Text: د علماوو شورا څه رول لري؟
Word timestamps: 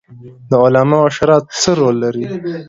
د 0.49 0.51
علماوو 0.63 1.13
شورا 1.15 1.37
څه 1.61 1.71
رول 1.79 1.95
لري؟ 2.03 2.23